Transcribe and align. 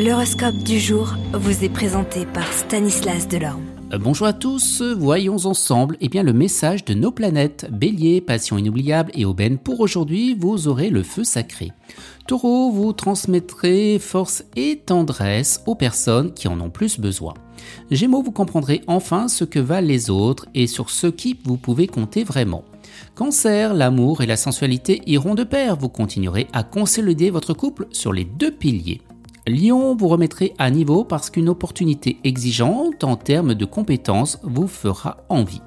L'horoscope 0.00 0.58
du 0.58 0.78
jour 0.78 1.16
vous 1.32 1.64
est 1.64 1.68
présenté 1.68 2.24
par 2.24 2.52
Stanislas 2.52 3.26
Delorme. 3.26 3.64
Euh, 3.92 3.98
bonjour 3.98 4.28
à 4.28 4.32
tous, 4.32 4.80
voyons 4.80 5.44
ensemble 5.44 5.96
eh 6.00 6.08
bien, 6.08 6.22
le 6.22 6.32
message 6.32 6.84
de 6.84 6.94
nos 6.94 7.10
planètes. 7.10 7.66
Bélier, 7.72 8.20
passion 8.20 8.58
inoubliable 8.58 9.10
et 9.14 9.24
aubaine, 9.24 9.58
pour 9.58 9.80
aujourd'hui, 9.80 10.36
vous 10.38 10.68
aurez 10.68 10.90
le 10.90 11.02
feu 11.02 11.24
sacré. 11.24 11.72
Taureau, 12.28 12.70
vous 12.70 12.92
transmettrez 12.92 13.98
force 13.98 14.44
et 14.54 14.76
tendresse 14.86 15.64
aux 15.66 15.74
personnes 15.74 16.32
qui 16.32 16.46
en 16.46 16.60
ont 16.60 16.70
plus 16.70 17.00
besoin. 17.00 17.34
Gémeaux, 17.90 18.22
vous 18.22 18.30
comprendrez 18.30 18.82
enfin 18.86 19.26
ce 19.26 19.42
que 19.42 19.58
valent 19.58 19.88
les 19.88 20.10
autres 20.10 20.46
et 20.54 20.68
sur 20.68 20.90
ce 20.90 21.08
qui 21.08 21.36
vous 21.42 21.56
pouvez 21.56 21.88
compter 21.88 22.22
vraiment. 22.22 22.62
Cancer, 23.16 23.74
l'amour 23.74 24.22
et 24.22 24.26
la 24.26 24.36
sensualité 24.36 25.02
iront 25.06 25.34
de 25.34 25.42
pair, 25.42 25.74
vous 25.74 25.88
continuerez 25.88 26.46
à 26.52 26.62
consolider 26.62 27.30
votre 27.30 27.52
couple 27.52 27.88
sur 27.90 28.12
les 28.12 28.24
deux 28.24 28.52
piliers. 28.52 29.00
Lyon 29.48 29.96
vous 29.96 30.08
remettrez 30.08 30.54
à 30.58 30.70
niveau 30.70 31.04
parce 31.04 31.30
qu'une 31.30 31.48
opportunité 31.48 32.18
exigeante 32.24 33.04
en 33.04 33.16
termes 33.16 33.54
de 33.54 33.64
compétences 33.64 34.38
vous 34.42 34.68
fera 34.68 35.18
envie. 35.28 35.62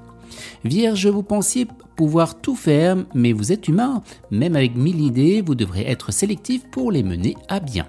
Vierge, 0.64 1.06
vous 1.06 1.22
pensiez 1.22 1.66
pouvoir 1.96 2.40
tout 2.40 2.56
faire, 2.56 2.96
mais 3.14 3.32
vous 3.32 3.52
êtes 3.52 3.68
humain. 3.68 4.02
Même 4.30 4.56
avec 4.56 4.76
mille 4.76 5.00
idées, 5.00 5.42
vous 5.44 5.54
devrez 5.54 5.82
être 5.82 6.12
sélectif 6.12 6.62
pour 6.70 6.90
les 6.90 7.02
mener 7.02 7.36
à 7.48 7.60
bien. 7.60 7.86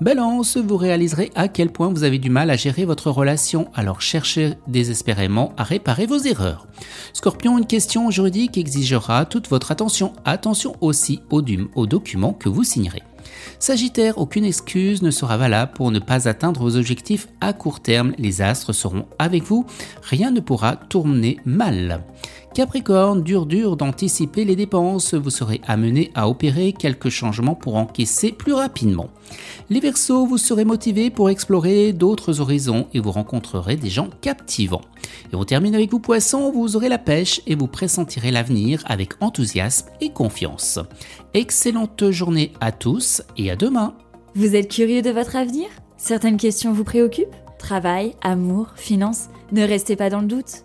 Balance, 0.00 0.56
vous 0.56 0.76
réaliserez 0.76 1.30
à 1.34 1.48
quel 1.48 1.70
point 1.70 1.88
vous 1.88 2.02
avez 2.02 2.18
du 2.18 2.30
mal 2.30 2.50
à 2.50 2.56
gérer 2.56 2.84
votre 2.84 3.10
relation, 3.10 3.68
alors 3.74 4.00
cherchez 4.00 4.54
désespérément 4.66 5.52
à 5.56 5.62
réparer 5.62 6.06
vos 6.06 6.18
erreurs. 6.18 6.66
Scorpion, 7.12 7.58
une 7.58 7.66
question 7.66 8.10
juridique 8.10 8.58
exigera 8.58 9.26
toute 9.26 9.48
votre 9.48 9.70
attention. 9.70 10.12
Attention 10.24 10.74
aussi 10.80 11.20
aux, 11.30 11.42
aux 11.74 11.86
documents 11.86 12.32
que 12.32 12.48
vous 12.48 12.64
signerez. 12.64 13.02
Sagittaire, 13.58 14.18
aucune 14.18 14.44
excuse 14.44 15.02
ne 15.02 15.10
sera 15.10 15.36
valable 15.36 15.72
pour 15.74 15.90
ne 15.90 15.98
pas 15.98 16.28
atteindre 16.28 16.60
vos 16.60 16.76
objectifs 16.76 17.28
à 17.40 17.52
court 17.52 17.80
terme. 17.80 18.12
Les 18.18 18.42
astres 18.42 18.72
seront 18.72 19.06
avec 19.18 19.42
vous. 19.42 19.66
Rien 20.02 20.30
ne 20.30 20.40
pourra 20.40 20.76
tourner 20.76 21.38
mal. 21.44 22.02
Capricorne, 22.54 23.22
dur 23.22 23.46
dur 23.46 23.76
d'anticiper 23.76 24.44
les 24.44 24.56
dépenses, 24.56 25.14
vous 25.14 25.30
serez 25.30 25.62
amené 25.66 26.10
à 26.14 26.28
opérer 26.28 26.74
quelques 26.74 27.08
changements 27.08 27.54
pour 27.54 27.76
encaisser 27.76 28.30
plus 28.30 28.52
rapidement. 28.52 29.08
Les 29.70 29.80
Verseaux, 29.80 30.26
vous 30.26 30.36
serez 30.36 30.66
motivé 30.66 31.08
pour 31.08 31.30
explorer 31.30 31.94
d'autres 31.94 32.40
horizons 32.40 32.88
et 32.92 33.00
vous 33.00 33.10
rencontrerez 33.10 33.76
des 33.76 33.88
gens 33.88 34.10
captivants. 34.20 34.82
Et 35.32 35.36
on 35.36 35.44
termine 35.44 35.74
avec 35.74 35.90
vous 35.90 35.98
Poissons, 35.98 36.52
vous 36.52 36.76
aurez 36.76 36.90
la 36.90 36.98
pêche 36.98 37.40
et 37.46 37.54
vous 37.54 37.68
pressentirez 37.68 38.30
l'avenir 38.30 38.82
avec 38.84 39.14
enthousiasme 39.22 39.88
et 40.02 40.10
confiance. 40.10 40.78
Excellente 41.32 42.10
journée 42.10 42.52
à 42.60 42.70
tous 42.70 43.22
et 43.38 43.50
à 43.50 43.56
demain. 43.56 43.94
Vous 44.34 44.56
êtes 44.56 44.70
curieux 44.70 45.00
de 45.00 45.10
votre 45.10 45.36
avenir? 45.36 45.68
Certaines 45.96 46.36
questions 46.36 46.72
vous 46.72 46.84
préoccupent? 46.84 47.34
Travail, 47.58 48.14
amour, 48.22 48.72
finances? 48.76 49.28
Ne 49.52 49.62
restez 49.62 49.96
pas 49.96 50.10
dans 50.10 50.20
le 50.20 50.26
doute. 50.26 50.64